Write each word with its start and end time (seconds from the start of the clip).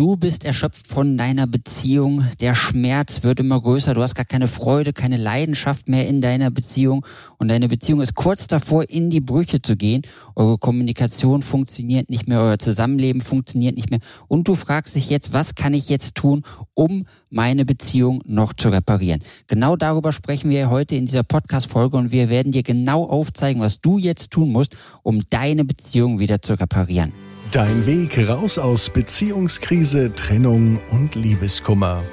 Du 0.00 0.16
bist 0.16 0.46
erschöpft 0.46 0.86
von 0.86 1.18
deiner 1.18 1.46
Beziehung. 1.46 2.24
Der 2.40 2.54
Schmerz 2.54 3.22
wird 3.22 3.38
immer 3.38 3.60
größer. 3.60 3.92
Du 3.92 4.00
hast 4.00 4.14
gar 4.14 4.24
keine 4.24 4.48
Freude, 4.48 4.94
keine 4.94 5.18
Leidenschaft 5.18 5.90
mehr 5.90 6.08
in 6.08 6.22
deiner 6.22 6.50
Beziehung. 6.50 7.04
Und 7.36 7.48
deine 7.48 7.68
Beziehung 7.68 8.00
ist 8.00 8.14
kurz 8.14 8.46
davor, 8.46 8.88
in 8.88 9.10
die 9.10 9.20
Brüche 9.20 9.60
zu 9.60 9.76
gehen. 9.76 10.00
Eure 10.34 10.56
Kommunikation 10.56 11.42
funktioniert 11.42 12.08
nicht 12.08 12.28
mehr. 12.28 12.40
Euer 12.40 12.58
Zusammenleben 12.58 13.20
funktioniert 13.20 13.76
nicht 13.76 13.90
mehr. 13.90 14.00
Und 14.26 14.48
du 14.48 14.54
fragst 14.54 14.96
dich 14.96 15.10
jetzt, 15.10 15.34
was 15.34 15.54
kann 15.54 15.74
ich 15.74 15.90
jetzt 15.90 16.14
tun, 16.14 16.44
um 16.72 17.04
meine 17.28 17.66
Beziehung 17.66 18.22
noch 18.24 18.54
zu 18.54 18.70
reparieren? 18.70 19.20
Genau 19.48 19.76
darüber 19.76 20.12
sprechen 20.12 20.48
wir 20.48 20.70
heute 20.70 20.96
in 20.96 21.04
dieser 21.04 21.24
Podcast-Folge. 21.24 21.98
Und 21.98 22.10
wir 22.10 22.30
werden 22.30 22.52
dir 22.52 22.62
genau 22.62 23.04
aufzeigen, 23.04 23.60
was 23.60 23.82
du 23.82 23.98
jetzt 23.98 24.30
tun 24.30 24.50
musst, 24.50 24.74
um 25.02 25.20
deine 25.28 25.66
Beziehung 25.66 26.20
wieder 26.20 26.40
zu 26.40 26.58
reparieren. 26.58 27.12
Dein 27.52 27.84
Weg 27.84 28.16
raus 28.28 28.58
aus 28.58 28.90
Beziehungskrise, 28.90 30.14
Trennung 30.14 30.78
und 30.92 31.16
Liebeskummer. 31.16 32.04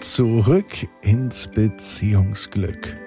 Zurück 0.00 0.88
ins 1.00 1.46
Beziehungsglück. 1.46 2.98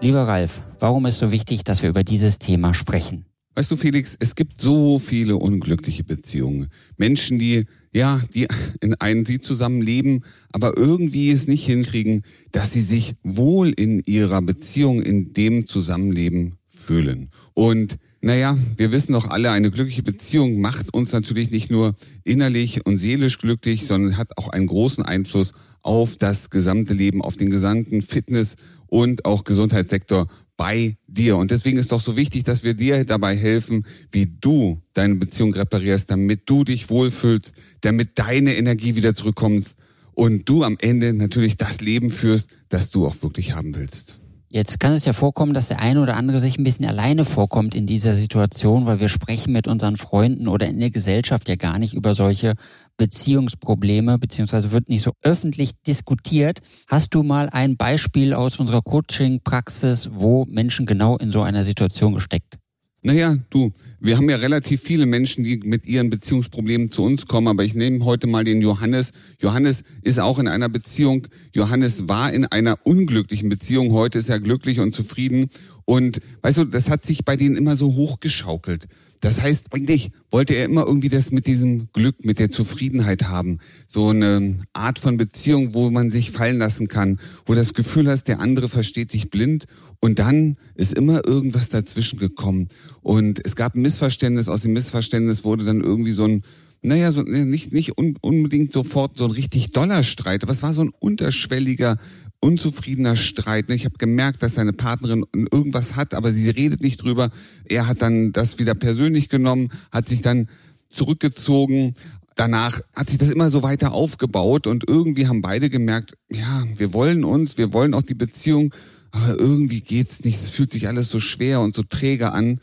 Lieber 0.00 0.28
Ralf, 0.28 0.62
warum 0.78 1.06
ist 1.06 1.18
so 1.18 1.32
wichtig, 1.32 1.64
dass 1.64 1.82
wir 1.82 1.88
über 1.88 2.04
dieses 2.04 2.38
Thema 2.38 2.74
sprechen? 2.74 3.26
Weißt 3.56 3.72
du, 3.72 3.76
Felix, 3.76 4.14
es 4.20 4.36
gibt 4.36 4.60
so 4.60 5.00
viele 5.00 5.34
unglückliche 5.34 6.04
Beziehungen. 6.04 6.68
Menschen, 6.96 7.40
die, 7.40 7.64
ja, 7.92 8.20
die 8.36 8.46
in 8.80 8.94
einem, 8.94 9.24
die 9.24 9.40
zusammen 9.40 9.82
leben, 9.82 10.20
aber 10.52 10.76
irgendwie 10.76 11.32
es 11.32 11.48
nicht 11.48 11.66
hinkriegen, 11.66 12.22
dass 12.52 12.72
sie 12.72 12.82
sich 12.82 13.16
wohl 13.24 13.70
in 13.70 14.00
ihrer 14.06 14.42
Beziehung, 14.42 15.02
in 15.02 15.32
dem 15.32 15.66
Zusammenleben 15.66 16.54
fühlen. 16.68 17.30
Und 17.54 17.98
naja, 18.24 18.56
wir 18.78 18.90
wissen 18.90 19.12
doch 19.12 19.28
alle, 19.28 19.50
eine 19.50 19.70
glückliche 19.70 20.02
Beziehung 20.02 20.58
macht 20.58 20.94
uns 20.94 21.12
natürlich 21.12 21.50
nicht 21.50 21.70
nur 21.70 21.94
innerlich 22.24 22.86
und 22.86 22.98
seelisch 22.98 23.36
glücklich, 23.36 23.86
sondern 23.86 24.16
hat 24.16 24.38
auch 24.38 24.48
einen 24.48 24.66
großen 24.66 25.04
Einfluss 25.04 25.52
auf 25.82 26.16
das 26.16 26.48
gesamte 26.48 26.94
Leben, 26.94 27.20
auf 27.20 27.36
den 27.36 27.50
gesamten 27.50 28.00
Fitness- 28.00 28.56
und 28.86 29.26
auch 29.26 29.44
Gesundheitssektor 29.44 30.26
bei 30.56 30.96
dir. 31.06 31.36
Und 31.36 31.50
deswegen 31.50 31.76
ist 31.76 31.92
doch 31.92 32.00
so 32.00 32.16
wichtig, 32.16 32.44
dass 32.44 32.64
wir 32.64 32.72
dir 32.72 33.04
dabei 33.04 33.36
helfen, 33.36 33.84
wie 34.10 34.32
du 34.40 34.80
deine 34.94 35.16
Beziehung 35.16 35.52
reparierst, 35.52 36.10
damit 36.10 36.48
du 36.48 36.64
dich 36.64 36.88
wohlfühlst, 36.88 37.52
damit 37.82 38.18
deine 38.18 38.56
Energie 38.56 38.96
wieder 38.96 39.12
zurückkommt 39.12 39.76
und 40.12 40.48
du 40.48 40.62
am 40.62 40.78
Ende 40.80 41.12
natürlich 41.12 41.58
das 41.58 41.82
Leben 41.82 42.10
führst, 42.10 42.56
das 42.70 42.88
du 42.88 43.06
auch 43.06 43.22
wirklich 43.22 43.54
haben 43.54 43.74
willst. 43.74 44.18
Jetzt 44.54 44.78
kann 44.78 44.92
es 44.92 45.04
ja 45.04 45.12
vorkommen, 45.12 45.52
dass 45.52 45.66
der 45.66 45.80
eine 45.80 46.00
oder 46.00 46.14
andere 46.14 46.38
sich 46.38 46.58
ein 46.58 46.62
bisschen 46.62 46.86
alleine 46.86 47.24
vorkommt 47.24 47.74
in 47.74 47.86
dieser 47.86 48.14
Situation, 48.14 48.86
weil 48.86 49.00
wir 49.00 49.08
sprechen 49.08 49.52
mit 49.52 49.66
unseren 49.66 49.96
Freunden 49.96 50.46
oder 50.46 50.68
in 50.68 50.78
der 50.78 50.90
Gesellschaft 50.90 51.48
ja 51.48 51.56
gar 51.56 51.80
nicht 51.80 51.92
über 51.92 52.14
solche 52.14 52.54
Beziehungsprobleme, 52.96 54.16
beziehungsweise 54.16 54.70
wird 54.70 54.88
nicht 54.88 55.02
so 55.02 55.10
öffentlich 55.22 55.72
diskutiert. 55.88 56.60
Hast 56.86 57.16
du 57.16 57.24
mal 57.24 57.48
ein 57.48 57.76
Beispiel 57.76 58.32
aus 58.32 58.60
unserer 58.60 58.82
Coaching-Praxis, 58.82 60.10
wo 60.12 60.44
Menschen 60.44 60.86
genau 60.86 61.16
in 61.16 61.32
so 61.32 61.42
einer 61.42 61.64
Situation 61.64 62.14
gesteckt 62.14 62.60
naja, 63.04 63.36
du, 63.50 63.70
wir 64.00 64.16
haben 64.16 64.30
ja 64.30 64.36
relativ 64.36 64.80
viele 64.80 65.04
Menschen, 65.04 65.44
die 65.44 65.58
mit 65.58 65.84
ihren 65.84 66.08
Beziehungsproblemen 66.08 66.90
zu 66.90 67.02
uns 67.04 67.26
kommen, 67.26 67.48
aber 67.48 67.62
ich 67.62 67.74
nehme 67.74 68.02
heute 68.06 68.26
mal 68.26 68.44
den 68.44 68.62
Johannes. 68.62 69.10
Johannes 69.42 69.82
ist 70.00 70.18
auch 70.18 70.38
in 70.38 70.48
einer 70.48 70.70
Beziehung. 70.70 71.26
Johannes 71.54 72.08
war 72.08 72.32
in 72.32 72.46
einer 72.46 72.78
unglücklichen 72.84 73.50
Beziehung. 73.50 73.92
Heute 73.92 74.18
ist 74.18 74.30
er 74.30 74.40
glücklich 74.40 74.80
und 74.80 74.94
zufrieden. 74.94 75.50
Und 75.84 76.20
weißt 76.40 76.56
du, 76.56 76.64
das 76.64 76.88
hat 76.88 77.04
sich 77.04 77.26
bei 77.26 77.36
denen 77.36 77.56
immer 77.56 77.76
so 77.76 77.94
hochgeschaukelt. 77.94 78.86
Das 79.24 79.40
heißt, 79.40 79.72
eigentlich 79.72 80.10
wollte 80.30 80.52
er 80.52 80.66
immer 80.66 80.86
irgendwie 80.86 81.08
das 81.08 81.30
mit 81.30 81.46
diesem 81.46 81.88
Glück, 81.94 82.26
mit 82.26 82.38
der 82.38 82.50
Zufriedenheit 82.50 83.22
haben. 83.22 83.56
So 83.86 84.10
eine 84.10 84.58
Art 84.74 84.98
von 84.98 85.16
Beziehung, 85.16 85.72
wo 85.72 85.88
man 85.88 86.10
sich 86.10 86.30
fallen 86.30 86.58
lassen 86.58 86.88
kann, 86.88 87.18
wo 87.46 87.54
das 87.54 87.72
Gefühl 87.72 88.06
hast, 88.06 88.24
der 88.24 88.40
andere 88.40 88.68
versteht 88.68 89.14
dich 89.14 89.30
blind. 89.30 89.64
Und 89.98 90.18
dann 90.18 90.58
ist 90.74 90.92
immer 90.92 91.26
irgendwas 91.26 91.70
dazwischen 91.70 92.18
gekommen. 92.18 92.68
Und 93.00 93.40
es 93.46 93.56
gab 93.56 93.74
ein 93.74 93.80
Missverständnis. 93.80 94.50
Aus 94.50 94.60
dem 94.60 94.74
Missverständnis 94.74 95.42
wurde 95.42 95.64
dann 95.64 95.80
irgendwie 95.80 96.12
so 96.12 96.26
ein, 96.26 96.42
naja, 96.82 97.10
so, 97.10 97.22
nicht, 97.22 97.72
nicht 97.72 97.96
unbedingt 97.96 98.72
sofort 98.72 99.16
so 99.16 99.24
ein 99.24 99.30
richtig 99.30 99.72
doller 99.72 100.02
Streit, 100.02 100.42
aber 100.42 100.52
es 100.52 100.62
war 100.62 100.74
so 100.74 100.82
ein 100.82 100.92
unterschwelliger 100.98 101.96
unzufriedener 102.44 103.16
Streit. 103.16 103.70
Ich 103.70 103.86
habe 103.86 103.96
gemerkt, 103.96 104.42
dass 104.42 104.54
seine 104.54 104.74
Partnerin 104.74 105.24
irgendwas 105.34 105.96
hat, 105.96 106.12
aber 106.12 106.30
sie 106.30 106.50
redet 106.50 106.82
nicht 106.82 107.02
drüber. 107.02 107.30
Er 107.64 107.86
hat 107.86 108.02
dann 108.02 108.32
das 108.32 108.58
wieder 108.58 108.74
persönlich 108.74 109.30
genommen, 109.30 109.72
hat 109.90 110.08
sich 110.10 110.20
dann 110.20 110.50
zurückgezogen. 110.90 111.94
Danach 112.36 112.82
hat 112.94 113.08
sich 113.08 113.16
das 113.16 113.30
immer 113.30 113.48
so 113.48 113.62
weiter 113.62 113.92
aufgebaut 113.92 114.66
und 114.66 114.86
irgendwie 114.86 115.26
haben 115.26 115.40
beide 115.40 115.70
gemerkt, 115.70 116.18
ja, 116.30 116.64
wir 116.76 116.92
wollen 116.92 117.24
uns, 117.24 117.56
wir 117.56 117.72
wollen 117.72 117.94
auch 117.94 118.02
die 118.02 118.14
Beziehung, 118.14 118.74
aber 119.10 119.38
irgendwie 119.38 119.80
geht's 119.80 120.22
nicht. 120.24 120.38
Es 120.38 120.50
fühlt 120.50 120.70
sich 120.70 120.86
alles 120.86 121.08
so 121.08 121.20
schwer 121.20 121.62
und 121.62 121.74
so 121.74 121.82
träge 121.82 122.32
an 122.32 122.60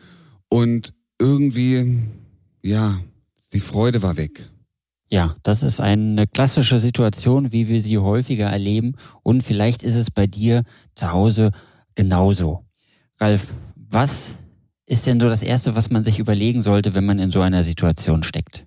und 0.48 0.94
irgendwie, 1.18 2.04
ja, 2.62 3.00
die 3.52 3.60
Freude 3.60 4.04
war 4.04 4.16
weg. 4.16 4.51
Ja, 5.12 5.36
das 5.44 5.62
ist 5.62 5.82
eine 5.82 6.26
klassische 6.26 6.80
Situation, 6.80 7.52
wie 7.52 7.68
wir 7.68 7.82
sie 7.82 7.98
häufiger 7.98 8.48
erleben. 8.48 8.96
Und 9.24 9.44
vielleicht 9.44 9.84
ist 9.84 9.96
es 9.96 10.10
bei 10.10 10.26
dir 10.26 10.64
zu 10.96 11.12
Hause 11.12 11.52
genauso. 11.96 12.66
Ralf, 13.20 13.48
was 13.76 14.38
ist 14.86 15.06
denn 15.06 15.20
so 15.20 15.28
das 15.28 15.44
Erste, 15.44 15.76
was 15.76 15.90
man 15.90 16.06
sich 16.06 16.18
überlegen 16.18 16.64
sollte, 16.64 16.96
wenn 16.96 17.06
man 17.06 17.20
in 17.20 17.30
so 17.30 17.42
einer 17.42 17.66
Situation 17.66 18.24
steckt? 18.24 18.66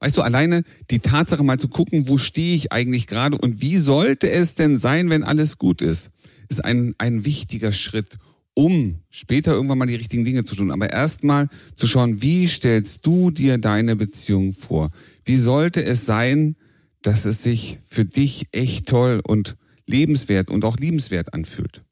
Weißt 0.00 0.16
du, 0.16 0.22
alleine 0.22 0.62
die 0.90 1.00
Tatsache 1.00 1.44
mal 1.44 1.58
zu 1.58 1.68
gucken, 1.68 2.08
wo 2.08 2.16
stehe 2.16 2.56
ich 2.56 2.72
eigentlich 2.72 3.06
gerade 3.06 3.36
und 3.36 3.60
wie 3.60 3.76
sollte 3.76 4.30
es 4.30 4.54
denn 4.54 4.78
sein, 4.78 5.10
wenn 5.10 5.22
alles 5.22 5.58
gut 5.58 5.82
ist, 5.82 6.10
ist 6.48 6.64
ein, 6.64 6.94
ein 6.96 7.26
wichtiger 7.26 7.72
Schritt, 7.72 8.16
um 8.54 9.00
später 9.10 9.52
irgendwann 9.52 9.78
mal 9.78 9.86
die 9.86 9.96
richtigen 9.96 10.24
Dinge 10.24 10.44
zu 10.44 10.54
tun. 10.54 10.70
Aber 10.70 10.90
erstmal 10.90 11.48
zu 11.76 11.86
schauen, 11.86 12.22
wie 12.22 12.46
stellst 12.46 13.04
du 13.04 13.30
dir 13.30 13.58
deine 13.58 13.96
Beziehung 13.96 14.52
vor? 14.52 14.90
Wie 15.24 15.36
sollte 15.36 15.84
es 15.84 16.06
sein, 16.06 16.56
dass 17.02 17.24
es 17.24 17.42
sich 17.42 17.80
für 17.86 18.04
dich 18.04 18.46
echt 18.52 18.86
toll 18.86 19.20
und 19.26 19.56
lebenswert 19.86 20.50
und 20.50 20.64
auch 20.64 20.76
liebenswert 20.78 21.34
anfühlt? 21.34 21.82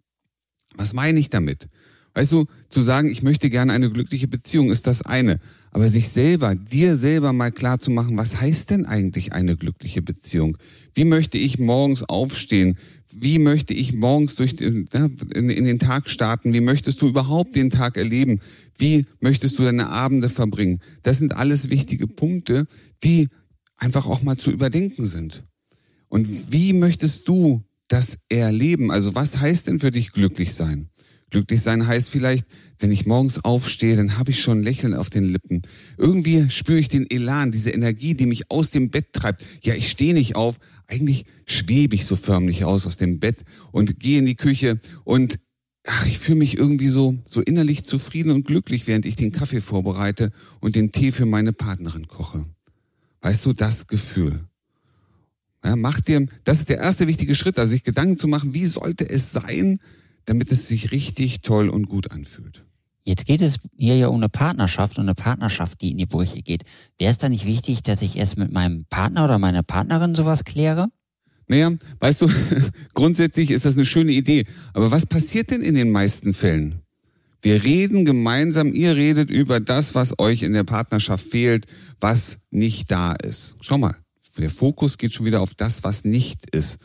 Was 0.76 0.94
meine 0.94 1.18
ich 1.18 1.30
damit? 1.30 1.68
Weißt 2.14 2.32
du, 2.32 2.46
zu 2.68 2.82
sagen, 2.82 3.08
ich 3.08 3.22
möchte 3.22 3.48
gerne 3.48 3.72
eine 3.72 3.90
glückliche 3.90 4.28
Beziehung, 4.28 4.70
ist 4.70 4.86
das 4.86 5.02
eine. 5.02 5.40
Aber 5.70 5.88
sich 5.88 6.10
selber, 6.10 6.54
dir 6.54 6.94
selber 6.96 7.32
mal 7.32 7.50
klar 7.50 7.78
zu 7.78 7.90
machen, 7.90 8.18
was 8.18 8.38
heißt 8.38 8.70
denn 8.70 8.84
eigentlich 8.84 9.32
eine 9.32 9.56
glückliche 9.56 10.02
Beziehung? 10.02 10.58
Wie 10.92 11.04
möchte 11.04 11.38
ich 11.38 11.58
morgens 11.58 12.02
aufstehen? 12.02 12.76
Wie 13.10 13.38
möchte 13.38 13.72
ich 13.72 13.94
morgens 13.94 14.34
durch 14.34 14.56
den, 14.56 14.88
in, 15.34 15.48
in 15.48 15.64
den 15.64 15.78
Tag 15.78 16.10
starten? 16.10 16.52
Wie 16.52 16.60
möchtest 16.60 17.00
du 17.00 17.08
überhaupt 17.08 17.56
den 17.56 17.70
Tag 17.70 17.96
erleben? 17.96 18.40
Wie 18.76 19.06
möchtest 19.20 19.58
du 19.58 19.62
deine 19.62 19.88
Abende 19.88 20.28
verbringen? 20.28 20.80
Das 21.02 21.16
sind 21.16 21.34
alles 21.34 21.70
wichtige 21.70 22.06
Punkte, 22.06 22.66
die 23.02 23.28
einfach 23.76 24.06
auch 24.06 24.22
mal 24.22 24.36
zu 24.36 24.50
überdenken 24.50 25.06
sind. 25.06 25.44
Und 26.08 26.52
wie 26.52 26.74
möchtest 26.74 27.26
du 27.28 27.64
das 27.88 28.18
erleben? 28.28 28.90
Also 28.90 29.14
was 29.14 29.38
heißt 29.38 29.66
denn 29.66 29.80
für 29.80 29.90
dich 29.90 30.12
glücklich 30.12 30.52
sein? 30.52 30.88
Glücklich 31.32 31.62
sein 31.62 31.86
heißt 31.86 32.10
vielleicht, 32.10 32.46
wenn 32.78 32.92
ich 32.92 33.06
morgens 33.06 33.42
aufstehe, 33.42 33.96
dann 33.96 34.18
habe 34.18 34.30
ich 34.30 34.42
schon 34.42 34.58
ein 34.58 34.62
Lächeln 34.62 34.92
auf 34.92 35.08
den 35.08 35.24
Lippen. 35.24 35.62
Irgendwie 35.96 36.50
spüre 36.50 36.78
ich 36.78 36.90
den 36.90 37.10
Elan, 37.10 37.50
diese 37.50 37.70
Energie, 37.70 38.12
die 38.12 38.26
mich 38.26 38.50
aus 38.50 38.68
dem 38.68 38.90
Bett 38.90 39.14
treibt. 39.14 39.42
Ja, 39.62 39.74
ich 39.74 39.90
stehe 39.90 40.12
nicht 40.12 40.36
auf, 40.36 40.58
eigentlich 40.86 41.24
schwebe 41.46 41.94
ich 41.94 42.04
so 42.04 42.16
förmlich 42.16 42.66
aus 42.66 42.86
aus 42.86 42.98
dem 42.98 43.18
Bett 43.18 43.44
und 43.70 43.98
gehe 43.98 44.18
in 44.18 44.26
die 44.26 44.36
Küche 44.36 44.78
und 45.04 45.38
ach, 45.86 46.06
ich 46.06 46.18
fühle 46.18 46.36
mich 46.36 46.58
irgendwie 46.58 46.88
so, 46.88 47.16
so 47.24 47.40
innerlich 47.40 47.86
zufrieden 47.86 48.30
und 48.30 48.46
glücklich, 48.46 48.86
während 48.86 49.06
ich 49.06 49.16
den 49.16 49.32
Kaffee 49.32 49.62
vorbereite 49.62 50.32
und 50.60 50.76
den 50.76 50.92
Tee 50.92 51.12
für 51.12 51.24
meine 51.24 51.54
Partnerin 51.54 52.08
koche. 52.08 52.44
Weißt 53.22 53.46
du, 53.46 53.54
das 53.54 53.86
Gefühl. 53.86 54.44
Ja, 55.64 55.76
mach 55.76 56.02
dir, 56.02 56.26
das 56.44 56.58
ist 56.58 56.68
der 56.68 56.78
erste 56.78 57.06
wichtige 57.06 57.34
Schritt, 57.34 57.58
also 57.58 57.70
sich 57.70 57.84
Gedanken 57.84 58.18
zu 58.18 58.28
machen, 58.28 58.52
wie 58.52 58.66
sollte 58.66 59.08
es 59.08 59.32
sein, 59.32 59.78
damit 60.24 60.52
es 60.52 60.68
sich 60.68 60.92
richtig 60.92 61.42
toll 61.42 61.68
und 61.68 61.88
gut 61.88 62.10
anfühlt. 62.10 62.64
Jetzt 63.04 63.26
geht 63.26 63.42
es 63.42 63.58
hier 63.76 63.96
ja 63.96 64.08
um 64.08 64.16
eine 64.16 64.28
Partnerschaft 64.28 64.96
und 64.96 65.04
eine 65.04 65.14
Partnerschaft, 65.14 65.80
die 65.80 65.90
in 65.90 65.98
die 65.98 66.06
Brüche 66.06 66.40
geht. 66.42 66.62
Wäre 66.98 67.10
es 67.10 67.18
da 67.18 67.28
nicht 67.28 67.46
wichtig, 67.46 67.82
dass 67.82 68.00
ich 68.00 68.16
erst 68.16 68.38
mit 68.38 68.52
meinem 68.52 68.84
Partner 68.88 69.24
oder 69.24 69.38
meiner 69.38 69.64
Partnerin 69.64 70.14
sowas 70.14 70.44
kläre? 70.44 70.88
Naja, 71.48 71.72
weißt 71.98 72.22
du, 72.22 72.28
grundsätzlich 72.94 73.50
ist 73.50 73.64
das 73.64 73.74
eine 73.74 73.84
schöne 73.84 74.12
Idee. 74.12 74.46
Aber 74.72 74.92
was 74.92 75.06
passiert 75.06 75.50
denn 75.50 75.62
in 75.62 75.74
den 75.74 75.90
meisten 75.90 76.32
Fällen? 76.32 76.82
Wir 77.42 77.64
reden 77.64 78.04
gemeinsam, 78.04 78.72
ihr 78.72 78.94
redet 78.94 79.28
über 79.28 79.58
das, 79.58 79.96
was 79.96 80.16
euch 80.20 80.44
in 80.44 80.52
der 80.52 80.62
Partnerschaft 80.62 81.26
fehlt, 81.26 81.66
was 82.00 82.38
nicht 82.52 82.92
da 82.92 83.14
ist. 83.14 83.56
Schau 83.60 83.78
mal, 83.78 83.96
der 84.38 84.48
Fokus 84.48 84.96
geht 84.96 85.12
schon 85.12 85.26
wieder 85.26 85.40
auf 85.40 85.54
das, 85.54 85.82
was 85.82 86.04
nicht 86.04 86.54
ist. 86.54 86.78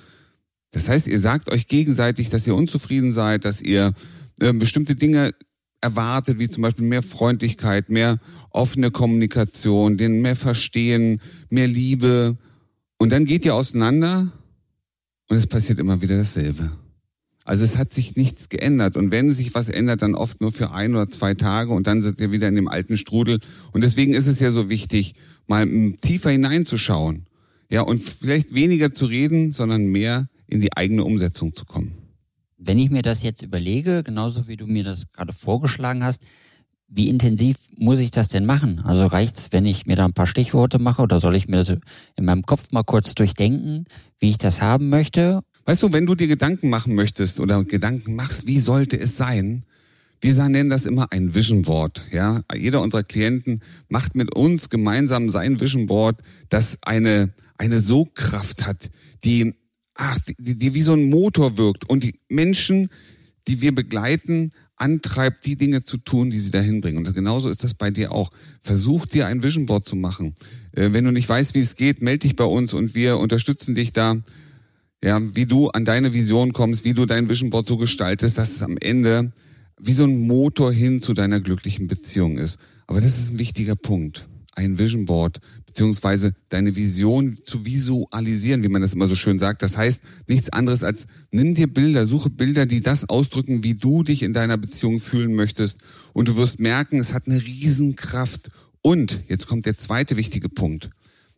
Das 0.72 0.90
heißt, 0.90 1.08
ihr 1.08 1.20
sagt 1.20 1.52
euch 1.52 1.68
gegenseitig, 1.68 2.30
dass 2.30 2.46
ihr 2.46 2.56
unzufrieden 2.56 3.14
seid, 3.14 3.46
dass 3.46 3.62
ihr 3.62 3.94
äh, 4.40 4.54
bestimmte 4.54 4.96
Dinge 4.96 5.34
erwartet, 5.82 6.40
wie 6.40 6.50
zum 6.50 6.64
Beispiel 6.64 6.86
mehr 6.86 7.04
Freundlichkeit, 7.04 7.90
mehr 7.90 8.20
offene 8.50 8.92
Kommunikation, 8.92 9.98
den 9.98 10.22
mehr 10.22 10.36
Verstehen, 10.36 11.22
mehr 11.50 11.68
Liebe. 11.68 12.38
Und 12.98 13.12
dann 13.12 13.26
geht 13.26 13.46
ihr 13.46 13.56
auseinander 13.56 14.32
und 15.30 15.38
es 15.38 15.48
passiert 15.48 15.80
immer 15.80 16.02
wieder 16.02 16.18
dasselbe. 16.18 16.72
Also 17.46 17.64
es 17.64 17.78
hat 17.78 17.94
sich 17.94 18.18
nichts 18.18 18.50
geändert. 18.50 18.98
Und 18.98 19.12
wenn 19.12 19.32
sich 19.32 19.56
was 19.56 19.70
ändert, 19.70 20.02
dann 20.02 20.16
oft 20.16 20.42
nur 20.42 20.52
für 20.52 20.72
ein 20.72 20.94
oder 20.94 21.08
zwei 21.08 21.34
Tage 21.34 21.72
und 21.72 21.88
dann 21.88 22.02
sind 22.02 22.20
wir 22.20 22.32
wieder 22.32 22.50
in 22.50 22.56
dem 22.56 22.68
alten 22.68 22.98
Strudel. 22.98 23.40
Und 23.72 23.86
deswegen 23.86 24.14
ist 24.14 24.28
es 24.28 24.42
ja 24.42 24.52
so 24.52 24.70
wichtig, 24.70 25.16
mal 25.48 25.66
tiefer 26.02 26.30
hineinzuschauen. 26.30 27.26
Ja, 27.70 27.82
und 27.82 28.02
vielleicht 28.02 28.54
weniger 28.54 28.92
zu 28.92 29.06
reden, 29.06 29.54
sondern 29.54 29.86
mehr 29.86 30.28
in 30.48 30.62
die 30.62 30.76
eigene 30.76 31.04
Umsetzung 31.04 31.54
zu 31.54 31.66
kommen. 31.66 31.94
Wenn 32.58 32.80
ich 32.80 32.90
mir 32.90 33.02
das 33.02 33.22
jetzt 33.22 33.44
überlege, 33.44 34.04
genauso 34.04 34.48
wie 34.48 34.58
du 34.58 34.66
mir 34.66 34.84
das 34.84 35.10
gerade 35.12 35.34
vorgeschlagen 35.34 36.04
hast, 36.04 36.24
wie 36.88 37.10
intensiv 37.10 37.58
muss 37.76 38.00
ich 38.00 38.12
das 38.12 38.30
denn 38.30 38.46
machen? 38.46 38.80
Also 38.80 39.06
reicht's, 39.06 39.50
wenn 39.52 39.66
ich 39.66 39.86
mir 39.86 39.96
da 39.96 40.06
ein 40.06 40.14
paar 40.14 40.26
Stichworte 40.26 40.80
mache 40.80 41.02
oder 41.02 41.20
soll 41.20 41.36
ich 41.36 41.48
mir 41.48 41.58
das 41.58 41.70
in 42.16 42.26
meinem 42.26 42.44
Kopf 42.44 42.72
mal 42.72 42.84
kurz 42.84 43.14
durchdenken, 43.14 43.86
wie 44.20 44.30
ich 44.30 44.38
das 44.38 44.62
haben 44.62 44.90
möchte? 44.90 45.42
Weißt 45.66 45.84
du, 45.84 45.92
wenn 45.92 46.06
du 46.06 46.16
dir 46.16 46.28
Gedanken 46.28 46.70
machen 46.70 46.96
möchtest 46.96 47.42
oder 47.42 47.64
Gedanken 47.66 48.16
machst, 48.16 48.48
wie 48.48 48.60
sollte 48.60 48.98
es 48.98 49.18
sein? 49.18 49.66
Wir 50.22 50.34
nennen 50.48 50.70
das 50.70 50.86
immer 50.86 51.12
ein 51.12 51.36
Vision 51.36 51.64
Board. 51.64 52.06
Ja, 52.12 52.42
jeder 52.56 52.82
unserer 52.82 53.04
Klienten 53.04 53.62
macht 53.90 54.16
mit 54.16 54.34
uns 54.34 54.70
gemeinsam 54.70 55.30
sein 55.30 55.60
Vision 55.60 55.86
Board, 55.86 56.22
das 56.50 56.78
eine 56.82 57.34
eine 57.58 57.82
Sogkraft 57.82 58.68
hat, 58.68 58.90
die 59.24 59.56
ach, 59.98 60.20
die, 60.40 60.58
die 60.58 60.74
wie 60.74 60.82
so 60.82 60.94
ein 60.94 61.10
Motor 61.10 61.58
wirkt 61.58 61.90
und 61.90 62.04
die 62.04 62.20
Menschen, 62.30 62.90
die 63.48 63.62
wir 63.62 63.74
begleiten, 63.74 64.52
antreibt, 64.76 65.46
die 65.46 65.56
Dinge 65.56 65.84
zu 65.84 65.98
tun, 65.98 66.30
die 66.30 66.40
sie 66.40 66.52
dahin 66.52 66.82
bringen. 66.82 66.98
Und 66.98 67.14
genauso 67.14 67.50
ist 67.50 67.64
das 67.64 67.74
bei 67.74 67.90
dir 67.90 68.12
auch. 68.12 68.30
Versuch 68.62 69.06
dir 69.08 69.26
ein 69.26 69.42
Vision 69.42 69.66
Board 69.66 69.86
zu 69.86 69.96
machen. 69.96 70.36
Äh, 70.72 70.94
wenn 70.94 71.04
du 71.04 71.12
nicht 71.12 71.28
weißt, 71.28 71.56
wie 71.56 71.62
es 71.62 71.76
geht, 71.76 72.02
melde 72.02 72.28
dich 72.28 72.36
bei 72.36 72.46
uns 72.46 72.74
und 72.74 72.94
wir 72.94 73.18
unterstützen 73.18 73.76
dich 73.76 73.92
da 73.92 74.22
ja, 75.04 75.22
wie 75.36 75.46
du 75.46 75.70
an 75.70 75.86
deine 75.86 76.14
Vision 76.14 76.54
kommst, 76.54 76.84
wie 76.84 76.94
du 76.94 77.06
dein 77.06 77.30
Vision 77.30 77.50
Board 77.50 77.68
so 77.68 77.78
gestaltest, 77.78 78.38
dass 78.38 78.56
es 78.56 78.64
am 78.64 78.78
Ende 78.78 79.32
wie 79.80 79.94
so 79.94 80.06
ein 80.06 80.26
Motor 80.26 80.74
hin 80.74 81.02
zu 81.02 81.14
deiner 81.14 81.40
glücklichen 81.40 81.88
Beziehung 81.88 82.38
ist. 82.38 82.58
Aber 82.88 83.00
das 83.00 83.20
ist 83.20 83.32
ein 83.32 83.40
wichtiger 83.40 83.76
Punkt. 83.76 84.28
Ein 84.56 84.80
Vision 84.80 85.06
Board, 85.06 85.40
beziehungsweise 85.78 86.34
deine 86.50 86.76
Vision 86.76 87.38
zu 87.46 87.64
visualisieren, 87.64 88.64
wie 88.64 88.68
man 88.68 88.82
das 88.82 88.96
immer 88.96 89.08
so 89.08 89.14
schön 89.14 89.38
sagt. 89.38 89.62
Das 89.62 89.78
heißt 89.78 90.02
nichts 90.28 90.50
anderes 90.50 90.84
als, 90.84 91.06
nimm 91.30 91.54
dir 91.54 91.72
Bilder, 91.72 92.08
suche 92.08 92.32
Bilder, 92.32 92.66
die 92.66 92.82
das 92.82 93.08
ausdrücken, 93.08 93.64
wie 93.64 93.76
du 93.76 94.02
dich 94.02 94.24
in 94.24 94.34
deiner 94.34 94.58
Beziehung 94.58 95.00
fühlen 95.00 95.36
möchtest. 95.36 95.82
Und 96.14 96.30
du 96.30 96.36
wirst 96.36 96.60
merken, 96.60 97.00
es 97.00 97.14
hat 97.14 97.28
eine 97.28 97.40
Riesenkraft. 97.40 98.50
Und, 98.82 99.22
jetzt 99.28 99.46
kommt 99.46 99.68
der 99.68 99.78
zweite 99.78 100.18
wichtige 100.18 100.50
Punkt, 100.50 100.90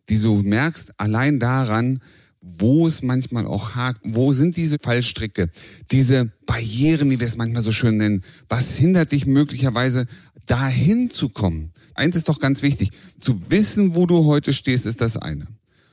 die 0.08 0.18
du 0.18 0.36
merkst 0.36 0.98
allein 0.98 1.38
daran, 1.38 2.00
wo 2.40 2.86
es 2.86 3.02
manchmal 3.02 3.44
auch 3.44 3.74
hakt, 3.74 4.00
wo 4.04 4.32
sind 4.32 4.56
diese 4.56 4.78
Fallstricke, 4.82 5.50
diese 5.90 6.32
Barrieren, 6.46 7.10
wie 7.10 7.20
wir 7.20 7.26
es 7.26 7.36
manchmal 7.36 7.62
so 7.62 7.72
schön 7.72 7.98
nennen, 7.98 8.22
was 8.48 8.76
hindert 8.76 9.12
dich 9.12 9.26
möglicherweise 9.26 10.06
dahin 10.46 11.10
zu 11.10 11.28
kommen? 11.28 11.72
Eins 12.00 12.16
ist 12.16 12.30
doch 12.30 12.38
ganz 12.38 12.62
wichtig, 12.62 12.92
zu 13.20 13.42
wissen, 13.50 13.94
wo 13.94 14.06
du 14.06 14.24
heute 14.24 14.54
stehst, 14.54 14.86
ist 14.86 15.02
das 15.02 15.18
eine. 15.18 15.46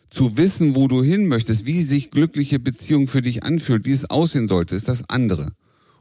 Zu 0.09 0.37
wissen, 0.37 0.73
wo 0.73 0.87
du 0.87 1.03
hin 1.03 1.27
möchtest, 1.27 1.65
wie 1.65 1.83
sich 1.83 2.11
glückliche 2.11 2.59
Beziehung 2.59 3.09
für 3.09 3.21
dich 3.21 3.43
anfühlt, 3.43 3.83
wie 3.83 3.91
es 3.91 4.09
aussehen 4.09 4.47
sollte, 4.47 4.73
ist 4.73 4.87
das 4.87 5.09
andere. 5.09 5.51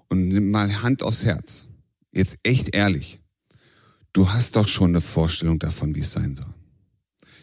Und 0.08 0.28
nimm 0.28 0.52
mal 0.52 0.80
Hand 0.82 1.02
aufs 1.02 1.24
Herz. 1.24 1.66
Jetzt 2.12 2.38
echt 2.44 2.72
ehrlich. 2.72 3.18
Du 4.12 4.30
hast 4.30 4.54
doch 4.54 4.68
schon 4.68 4.90
eine 4.90 5.00
Vorstellung 5.00 5.58
davon, 5.58 5.96
wie 5.96 6.00
es 6.00 6.12
sein 6.12 6.36
soll. 6.36 6.54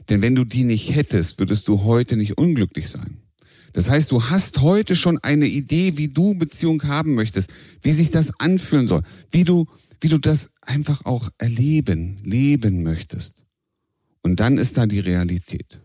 Denn 0.08 0.22
wenn 0.22 0.34
du 0.34 0.46
die 0.46 0.64
nicht 0.64 0.96
hättest, 0.96 1.40
würdest 1.40 1.68
du 1.68 1.84
heute 1.84 2.16
nicht 2.16 2.38
unglücklich 2.38 2.90
sein. 2.90 3.18
Das 3.74 3.90
heißt, 3.90 4.12
du 4.12 4.30
hast 4.30 4.62
heute 4.62 4.96
schon 4.96 5.18
eine 5.18 5.48
Idee, 5.48 5.98
wie 5.98 6.08
du 6.08 6.36
Beziehung 6.36 6.84
haben 6.84 7.16
möchtest, 7.16 7.52
wie 7.82 7.92
sich 7.92 8.12
das 8.12 8.40
anfühlen 8.40 8.88
soll, 8.88 9.02
wie 9.32 9.44
du, 9.44 9.66
wie 10.00 10.10
du 10.10 10.20
das 10.20 10.52
einfach 10.62 11.06
auch 11.06 11.30
erleben, 11.40 12.20
leben 12.24 12.84
möchtest. 12.84 13.44
Und 14.22 14.40
dann 14.40 14.58
ist 14.58 14.78
da 14.78 14.86
die 14.86 15.00
Realität. 15.00 15.82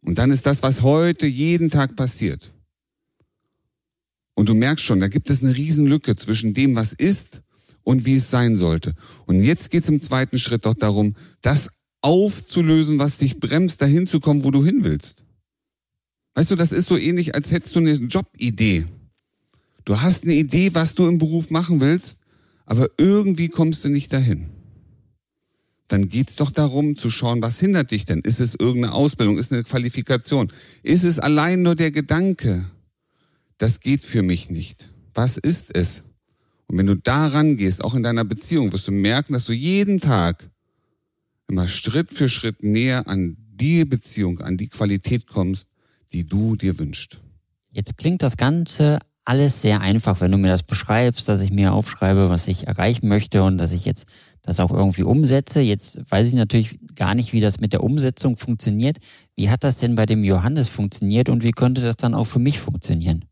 Und 0.00 0.18
dann 0.18 0.30
ist 0.30 0.46
das, 0.46 0.62
was 0.62 0.82
heute 0.82 1.26
jeden 1.26 1.68
Tag 1.68 1.96
passiert. 1.96 2.52
Und 4.34 4.48
du 4.48 4.54
merkst 4.54 4.84
schon, 4.84 5.00
da 5.00 5.08
gibt 5.08 5.30
es 5.30 5.42
eine 5.42 5.56
Riesenlücke 5.56 6.14
zwischen 6.14 6.54
dem, 6.54 6.76
was 6.76 6.92
ist 6.92 7.42
und 7.82 8.06
wie 8.06 8.16
es 8.16 8.30
sein 8.30 8.56
sollte. 8.56 8.94
Und 9.26 9.42
jetzt 9.42 9.70
geht 9.70 9.82
es 9.82 9.88
im 9.88 10.00
zweiten 10.00 10.38
Schritt 10.38 10.64
doch 10.64 10.74
darum, 10.74 11.16
das 11.42 11.70
aufzulösen, 12.02 12.98
was 13.00 13.18
dich 13.18 13.40
bremst, 13.40 13.82
dahin 13.82 14.06
zu 14.06 14.20
kommen, 14.20 14.44
wo 14.44 14.50
du 14.52 14.64
hin 14.64 14.84
willst. 14.84 15.25
Weißt 16.36 16.50
du, 16.50 16.54
das 16.54 16.70
ist 16.70 16.86
so 16.86 16.98
ähnlich, 16.98 17.34
als 17.34 17.50
hättest 17.50 17.74
du 17.74 17.80
eine 17.80 17.92
Jobidee. 17.92 18.84
Du 19.86 20.02
hast 20.02 20.24
eine 20.24 20.34
Idee, 20.34 20.74
was 20.74 20.94
du 20.94 21.08
im 21.08 21.16
Beruf 21.16 21.48
machen 21.48 21.80
willst, 21.80 22.18
aber 22.66 22.90
irgendwie 22.98 23.48
kommst 23.48 23.86
du 23.86 23.88
nicht 23.88 24.12
dahin. 24.12 24.50
Dann 25.88 26.10
geht's 26.10 26.36
doch 26.36 26.50
darum 26.50 26.94
zu 26.94 27.08
schauen, 27.08 27.40
was 27.40 27.58
hindert 27.58 27.90
dich 27.90 28.04
denn? 28.04 28.20
Ist 28.20 28.40
es 28.40 28.54
irgendeine 28.54 28.92
Ausbildung? 28.92 29.38
Ist 29.38 29.46
es 29.46 29.52
eine 29.52 29.64
Qualifikation? 29.64 30.52
Ist 30.82 31.04
es 31.04 31.18
allein 31.18 31.62
nur 31.62 31.74
der 31.74 31.90
Gedanke? 31.90 32.66
Das 33.56 33.80
geht 33.80 34.04
für 34.04 34.22
mich 34.22 34.50
nicht. 34.50 34.90
Was 35.14 35.38
ist 35.38 35.74
es? 35.74 36.02
Und 36.66 36.76
wenn 36.76 36.86
du 36.86 36.96
daran 36.96 37.56
gehst, 37.56 37.82
auch 37.82 37.94
in 37.94 38.02
deiner 38.02 38.24
Beziehung, 38.24 38.72
wirst 38.72 38.88
du 38.88 38.92
merken, 38.92 39.32
dass 39.32 39.46
du 39.46 39.54
jeden 39.54 40.02
Tag 40.02 40.50
immer 41.48 41.66
Schritt 41.66 42.10
für 42.10 42.28
Schritt 42.28 42.62
näher 42.62 43.08
an 43.08 43.38
die 43.54 43.86
Beziehung, 43.86 44.40
an 44.40 44.58
die 44.58 44.68
Qualität 44.68 45.26
kommst, 45.26 45.68
die 46.16 46.26
du 46.26 46.56
dir 46.56 46.78
wünschst. 46.78 47.20
Jetzt 47.70 47.98
klingt 47.98 48.22
das 48.22 48.38
Ganze 48.38 49.00
alles 49.26 49.60
sehr 49.60 49.82
einfach, 49.82 50.22
wenn 50.22 50.32
du 50.32 50.38
mir 50.38 50.48
das 50.48 50.62
beschreibst, 50.62 51.28
dass 51.28 51.42
ich 51.42 51.50
mir 51.50 51.74
aufschreibe, 51.74 52.30
was 52.30 52.48
ich 52.48 52.66
erreichen 52.66 53.06
möchte 53.06 53.42
und 53.42 53.58
dass 53.58 53.70
ich 53.70 53.84
jetzt 53.84 54.06
das 54.40 54.58
auch 54.58 54.70
irgendwie 54.70 55.02
umsetze. 55.02 55.60
Jetzt 55.60 56.00
weiß 56.10 56.28
ich 56.28 56.34
natürlich 56.34 56.78
gar 56.94 57.14
nicht, 57.14 57.34
wie 57.34 57.40
das 57.40 57.60
mit 57.60 57.74
der 57.74 57.84
Umsetzung 57.84 58.38
funktioniert. 58.38 58.96
Wie 59.34 59.50
hat 59.50 59.62
das 59.62 59.76
denn 59.76 59.94
bei 59.94 60.06
dem 60.06 60.24
Johannes 60.24 60.68
funktioniert 60.68 61.28
und 61.28 61.42
wie 61.42 61.50
könnte 61.50 61.82
das 61.82 61.98
dann 61.98 62.14
auch 62.14 62.24
für 62.24 62.38
mich 62.38 62.60
funktionieren? 62.60 63.26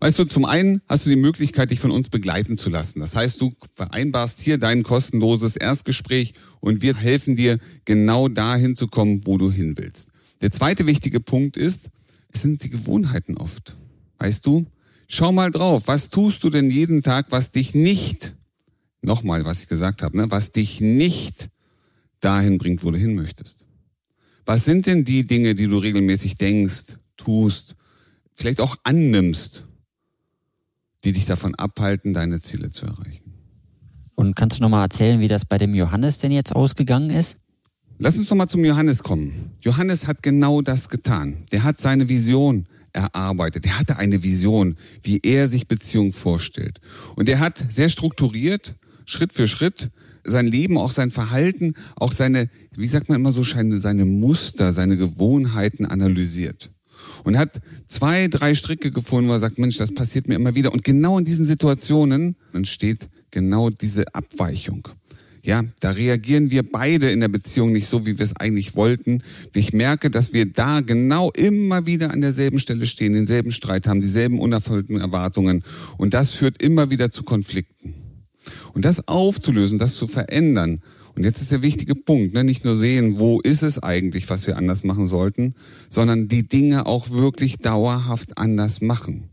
Weißt 0.00 0.18
du, 0.18 0.26
zum 0.26 0.44
einen 0.44 0.82
hast 0.90 1.06
du 1.06 1.10
die 1.10 1.16
Möglichkeit, 1.16 1.70
dich 1.70 1.80
von 1.80 1.90
uns 1.90 2.10
begleiten 2.10 2.58
zu 2.58 2.68
lassen. 2.68 3.00
Das 3.00 3.16
heißt, 3.16 3.40
du 3.40 3.54
vereinbarst 3.72 4.42
hier 4.42 4.58
dein 4.58 4.82
kostenloses 4.82 5.56
Erstgespräch 5.56 6.34
und 6.60 6.82
wir 6.82 6.96
helfen 6.96 7.34
dir, 7.34 7.58
genau 7.86 8.28
dahin 8.28 8.76
zu 8.76 8.88
kommen, 8.88 9.22
wo 9.24 9.38
du 9.38 9.50
hin 9.50 9.78
willst. 9.78 10.10
Der 10.42 10.50
zweite 10.52 10.86
wichtige 10.86 11.20
Punkt 11.20 11.56
ist, 11.56 11.88
es 12.36 12.42
sind 12.42 12.62
die 12.62 12.70
Gewohnheiten 12.70 13.36
oft. 13.38 13.76
Weißt 14.18 14.44
du, 14.44 14.66
schau 15.08 15.32
mal 15.32 15.50
drauf, 15.50 15.88
was 15.88 16.10
tust 16.10 16.44
du 16.44 16.50
denn 16.50 16.70
jeden 16.70 17.02
Tag, 17.02 17.26
was 17.30 17.50
dich 17.50 17.74
nicht, 17.74 18.34
nochmal, 19.00 19.44
was 19.44 19.62
ich 19.62 19.68
gesagt 19.68 20.02
habe, 20.02 20.16
ne, 20.16 20.30
was 20.30 20.52
dich 20.52 20.80
nicht 20.80 21.48
dahin 22.20 22.58
bringt, 22.58 22.84
wo 22.84 22.90
du 22.90 22.98
hin 22.98 23.14
möchtest. 23.14 23.64
Was 24.44 24.64
sind 24.64 24.86
denn 24.86 25.04
die 25.04 25.26
Dinge, 25.26 25.54
die 25.54 25.66
du 25.66 25.78
regelmäßig 25.78 26.36
denkst, 26.36 26.98
tust, 27.16 27.74
vielleicht 28.32 28.60
auch 28.60 28.76
annimmst, 28.84 29.64
die 31.04 31.12
dich 31.12 31.24
davon 31.24 31.54
abhalten, 31.54 32.12
deine 32.12 32.42
Ziele 32.42 32.70
zu 32.70 32.84
erreichen. 32.86 33.32
Und 34.14 34.36
kannst 34.36 34.58
du 34.58 34.62
nochmal 34.62 34.82
erzählen, 34.82 35.20
wie 35.20 35.28
das 35.28 35.46
bei 35.46 35.56
dem 35.56 35.74
Johannes 35.74 36.18
denn 36.18 36.32
jetzt 36.32 36.54
ausgegangen 36.54 37.10
ist? 37.10 37.36
Lass 37.98 38.18
uns 38.18 38.28
doch 38.28 38.36
mal 38.36 38.48
zum 38.48 38.64
Johannes 38.64 39.02
kommen. 39.02 39.52
Johannes 39.60 40.06
hat 40.06 40.22
genau 40.22 40.60
das 40.60 40.90
getan. 40.90 41.44
Der 41.50 41.64
hat 41.64 41.80
seine 41.80 42.08
Vision 42.08 42.66
erarbeitet. 42.92 43.64
Er 43.64 43.78
hatte 43.78 43.96
eine 43.96 44.22
Vision, 44.22 44.76
wie 45.02 45.20
er 45.22 45.48
sich 45.48 45.66
Beziehung 45.66 46.12
vorstellt. 46.12 46.80
Und 47.14 47.28
er 47.28 47.40
hat 47.40 47.64
sehr 47.70 47.88
strukturiert, 47.88 48.76
Schritt 49.06 49.32
für 49.32 49.46
Schritt, 49.46 49.90
sein 50.24 50.46
Leben, 50.46 50.76
auch 50.76 50.90
sein 50.90 51.10
Verhalten, 51.10 51.74
auch 51.96 52.12
seine, 52.12 52.50
wie 52.76 52.86
sagt 52.86 53.08
man 53.08 53.20
immer 53.20 53.32
so, 53.32 53.42
seine 53.42 54.04
Muster, 54.04 54.72
seine 54.72 54.96
Gewohnheiten 54.96 55.86
analysiert 55.86 56.70
und 57.24 57.38
hat 57.38 57.60
zwei, 57.86 58.28
drei 58.28 58.54
Stricke 58.54 58.90
gefunden, 58.90 59.28
wo 59.28 59.34
er 59.34 59.40
sagt, 59.40 59.58
Mensch, 59.58 59.78
das 59.78 59.92
passiert 59.92 60.28
mir 60.28 60.34
immer 60.34 60.54
wieder. 60.54 60.72
Und 60.72 60.84
genau 60.84 61.18
in 61.18 61.24
diesen 61.24 61.44
Situationen 61.44 62.36
entsteht 62.52 63.08
genau 63.30 63.70
diese 63.70 64.14
Abweichung. 64.14 64.88
Ja, 65.46 65.64
da 65.78 65.90
reagieren 65.92 66.50
wir 66.50 66.68
beide 66.68 67.08
in 67.12 67.20
der 67.20 67.28
Beziehung 67.28 67.70
nicht 67.70 67.86
so, 67.86 68.04
wie 68.04 68.18
wir 68.18 68.24
es 68.24 68.34
eigentlich 68.34 68.74
wollten. 68.74 69.22
Ich 69.54 69.72
merke, 69.72 70.10
dass 70.10 70.32
wir 70.32 70.52
da 70.52 70.80
genau 70.80 71.30
immer 71.30 71.86
wieder 71.86 72.10
an 72.10 72.20
derselben 72.20 72.58
Stelle 72.58 72.84
stehen, 72.84 73.12
denselben 73.12 73.52
Streit 73.52 73.86
haben, 73.86 74.00
dieselben 74.00 74.40
unerfüllten 74.40 75.00
Erwartungen. 75.00 75.62
Und 75.98 76.14
das 76.14 76.32
führt 76.32 76.60
immer 76.60 76.90
wieder 76.90 77.12
zu 77.12 77.22
Konflikten. 77.22 77.94
Und 78.74 78.84
das 78.84 79.06
aufzulösen, 79.06 79.78
das 79.78 79.94
zu 79.94 80.08
verändern, 80.08 80.82
und 81.14 81.22
jetzt 81.22 81.40
ist 81.40 81.52
der 81.52 81.62
wichtige 81.62 81.94
Punkt, 81.94 82.34
ne? 82.34 82.42
nicht 82.42 82.64
nur 82.64 82.76
sehen, 82.76 83.20
wo 83.20 83.40
ist 83.40 83.62
es 83.62 83.80
eigentlich, 83.80 84.28
was 84.28 84.48
wir 84.48 84.56
anders 84.56 84.82
machen 84.82 85.06
sollten, 85.06 85.54
sondern 85.88 86.26
die 86.26 86.46
Dinge 86.46 86.86
auch 86.86 87.08
wirklich 87.10 87.58
dauerhaft 87.58 88.36
anders 88.36 88.80
machen, 88.80 89.30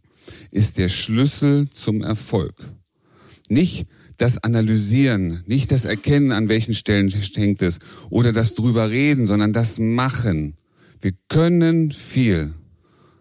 ist 0.51 0.77
der 0.77 0.89
Schlüssel 0.89 1.69
zum 1.71 2.03
Erfolg. 2.03 2.53
Nicht 3.49 3.87
das 4.23 4.41
Analysieren, 4.41 5.43
nicht 5.47 5.69
das 5.73 5.83
Erkennen, 5.83 6.31
an 6.31 6.47
welchen 6.47 6.73
Stellen 6.73 7.09
hängt 7.09 7.61
es, 7.61 7.79
oder 8.09 8.31
das 8.31 8.55
drüber 8.55 8.89
reden, 8.89 9.27
sondern 9.27 9.51
das 9.51 9.79
Machen. 9.79 10.55
Wir 11.01 11.11
können 11.27 11.91
viel. 11.91 12.53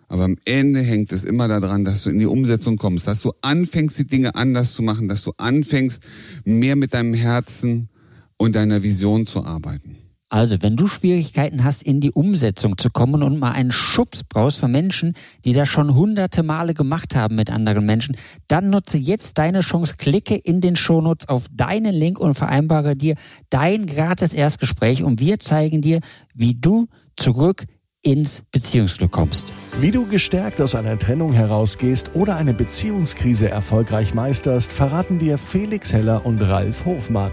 Aber 0.06 0.23
am 0.23 0.37
Ende 0.44 0.80
hängt 0.80 1.11
es 1.11 1.25
immer 1.25 1.49
daran, 1.49 1.85
dass 1.85 2.04
du 2.04 2.11
in 2.11 2.21
die 2.21 2.26
Umsetzung 2.26 2.76
kommst, 2.76 3.09
dass 3.09 3.21
du 3.21 3.32
anfängst, 3.42 3.99
die 3.99 4.06
Dinge 4.06 4.37
anders 4.37 4.75
zu 4.75 4.82
machen, 4.82 5.09
dass 5.09 5.25
du 5.25 5.32
anfängst, 5.38 6.04
mehr 6.44 6.76
mit 6.76 6.94
deinem 6.94 7.14
Herzen 7.14 7.88
und 8.37 8.54
deiner 8.54 8.85
Vision 8.85 9.26
zu 9.26 9.44
arbeiten. 9.44 10.01
Also, 10.33 10.57
wenn 10.62 10.77
du 10.77 10.87
Schwierigkeiten 10.87 11.62
hast, 11.62 11.83
in 11.83 12.01
die 12.01 12.11
Umsetzung 12.11 12.79
zu 12.79 12.89
kommen 12.89 13.23
und 13.23 13.39
mal 13.39 13.53
einen 13.53 13.71
Schubs 13.71 14.25
brauchst 14.25 14.61
von 14.61 14.73
Menschen, 14.73 15.12
die 15.45 15.53
das 15.53 15.69
schon 15.69 15.95
hunderte 15.95 16.43
Male 16.43 16.73
gemacht 16.73 17.15
haben 17.15 17.37
mit 17.37 17.51
anderen 17.51 17.85
Menschen, 17.85 18.17
dann 18.49 18.71
nutze 18.71 18.97
jetzt 18.97 19.37
deine 19.37 19.61
Chance, 19.61 19.97
klicke 19.99 20.35
in 20.35 20.62
den 20.62 20.75
Shownotes 20.75 21.29
auf 21.29 21.45
deinen 21.53 21.95
Link 21.95 22.19
und 22.19 22.33
vereinbare 22.33 22.97
dir 22.97 23.15
dein 23.51 23.85
gratis 23.85 24.33
Erstgespräch 24.33 25.03
und 25.03 25.21
wir 25.21 25.39
zeigen 25.39 25.83
dir, 25.83 26.01
wie 26.33 26.55
du 26.55 26.87
zurück 27.15 27.67
ins 28.01 28.43
Beziehungsglück 28.53 29.12
kommst. 29.12 29.49
Wie 29.83 29.91
du 29.91 30.07
gestärkt 30.07 30.62
aus 30.62 30.75
einer 30.75 30.99
Trennung 30.99 31.35
herausgehst 31.35 32.12
oder 32.15 32.37
eine 32.37 32.55
Beziehungskrise 32.55 33.51
erfolgreich 33.51 34.15
meisterst, 34.15 34.73
verraten 34.73 35.19
dir 35.19 35.37
Felix 35.37 35.93
Heller 35.93 36.25
und 36.25 36.41
Ralf 36.41 36.87
Hofmann. 36.87 37.33